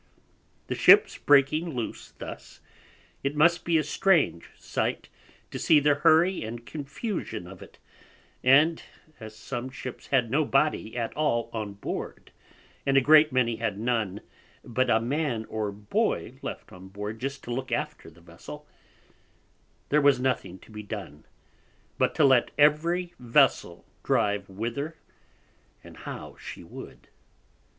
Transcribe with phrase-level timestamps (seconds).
[0.65, 2.59] The Ships breaking loose thus,
[3.23, 5.09] it must be a strange sight
[5.51, 7.77] to see the Hurry and Confusion of it,
[8.43, 8.81] and
[9.19, 12.31] as some Ships had no Body at all on Board,
[12.83, 14.21] and a great many had none
[14.63, 18.67] but a Man or Boy left on Board just to look after the Vessel,
[19.89, 21.25] there was nothing to be done,
[21.99, 24.97] but to let every Vessel drive whither
[25.83, 27.07] and how she would.